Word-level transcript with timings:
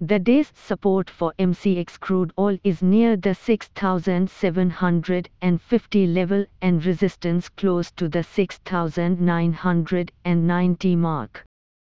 The 0.00 0.20
day's 0.20 0.52
support 0.54 1.10
for 1.10 1.34
MCX 1.40 1.98
crude 1.98 2.32
oil 2.38 2.56
is 2.62 2.82
near 2.82 3.16
the 3.16 3.34
6,750 3.34 6.06
level 6.06 6.46
and 6.62 6.86
resistance 6.86 7.48
close 7.48 7.90
to 7.92 8.08
the 8.08 8.22
6,990 8.22 10.96
mark. 10.96 11.44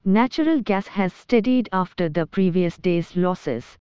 Natural 0.05 0.61
gas 0.61 0.87
has 0.87 1.15
steadied 1.15 1.71
after 1.73 2.11
the 2.11 2.27
previous 2.27 2.77
day's 2.77 3.17
losses. 3.17 3.79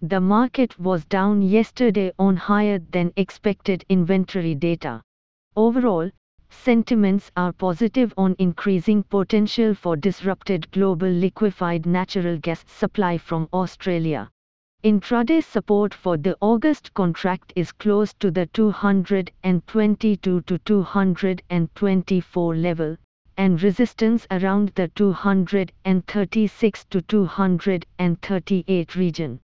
The 0.00 0.20
market 0.20 0.78
was 0.78 1.04
down 1.04 1.42
yesterday 1.42 2.12
on 2.18 2.38
higher 2.38 2.78
than 2.78 3.12
expected 3.16 3.84
inventory 3.90 4.54
data. 4.54 5.02
Overall, 5.56 6.10
sentiments 6.50 7.30
are 7.36 7.52
positive 7.52 8.12
on 8.16 8.34
increasing 8.38 9.02
potential 9.02 9.74
for 9.74 9.96
disrupted 9.96 10.70
global 10.70 11.08
liquefied 11.08 11.86
natural 11.86 12.38
gas 12.38 12.64
supply 12.66 13.16
from 13.18 13.48
Australia. 13.52 14.30
Intraday 14.84 15.42
support 15.42 15.92
for 15.92 16.16
the 16.16 16.36
August 16.40 16.94
contract 16.94 17.52
is 17.56 17.72
close 17.72 18.14
to 18.14 18.30
the 18.30 18.46
222 18.46 20.40
to 20.40 20.58
224 20.58 22.54
level, 22.54 22.96
and 23.36 23.62
resistance 23.62 24.26
around 24.30 24.68
the 24.76 24.86
236 24.88 26.84
to 26.84 27.02
238 27.02 28.94
region. 28.94 29.40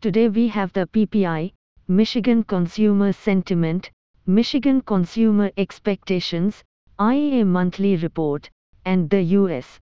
Today 0.00 0.28
we 0.28 0.48
have 0.48 0.72
the 0.72 0.86
PPI, 0.86 1.52
Michigan 1.88 2.42
Consumer 2.42 3.12
Sentiment, 3.12 3.90
Michigan 4.26 4.82
Consumer 4.82 5.50
Expectations, 5.56 6.62
IEA 6.98 7.46
Monthly 7.46 7.96
Report, 7.96 8.50
and 8.84 9.08
the 9.08 9.22
U.S. 9.22 9.80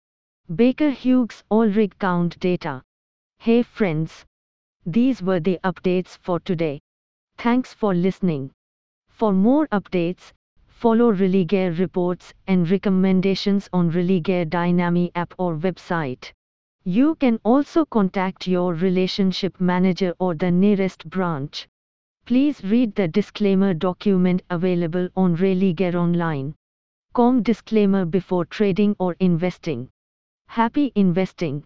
Baker 0.55 0.91
Hughes 0.91 1.43
All 1.49 1.67
Rig 1.67 1.99
Count 1.99 2.39
data. 2.39 2.83
Hey 3.39 3.63
friends! 3.63 4.25
These 4.85 5.23
were 5.23 5.41
the 5.41 5.59
updates 5.65 6.19
for 6.19 6.39
today. 6.41 6.81
Thanks 7.39 7.73
for 7.73 7.95
listening. 7.95 8.53
For 9.09 9.33
more 9.33 9.67
updates, 9.69 10.33
follow 10.67 11.13
Religare 11.13 11.79
reports 11.79 12.35
and 12.47 12.71
recommendations 12.71 13.69
on 13.73 13.91
Religare 13.91 14.45
Dynami 14.49 15.11
app 15.15 15.35
or 15.39 15.57
website. 15.57 16.31
You 16.85 17.15
can 17.17 17.41
also 17.43 17.85
contact 17.87 18.47
your 18.47 18.75
relationship 18.75 19.59
manager 19.61 20.15
or 20.19 20.35
the 20.35 20.51
nearest 20.51 21.09
branch. 21.09 21.67
Please 22.27 22.63
read 22.65 22.93
the 22.97 23.07
disclaimer 23.07 23.73
document 23.73 24.43
available 24.51 25.09
on 25.15 25.37
Religare 25.37 25.95
Online. 25.95 26.57
Com 27.13 27.41
disclaimer 27.41 28.05
before 28.05 28.45
trading 28.45 28.97
or 28.99 29.15
investing. 29.21 29.89
Happy 30.49 30.91
investing. 30.97 31.63